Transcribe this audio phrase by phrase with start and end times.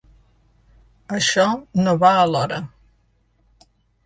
[1.17, 1.45] Això
[1.83, 2.59] no va a l'hora.